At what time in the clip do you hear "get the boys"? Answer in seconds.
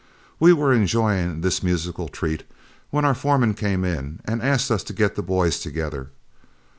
4.93-5.59